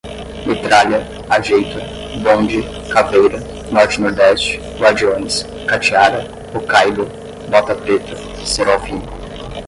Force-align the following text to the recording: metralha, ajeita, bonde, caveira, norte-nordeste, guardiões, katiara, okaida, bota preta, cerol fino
metralha, 0.47 0.99
ajeita, 1.29 1.79
bonde, 2.23 2.63
caveira, 2.91 3.39
norte-nordeste, 3.71 4.59
guardiões, 4.79 5.43
katiara, 5.67 6.23
okaida, 6.57 7.03
bota 7.51 7.75
preta, 7.75 8.15
cerol 8.43 8.79
fino 8.79 9.03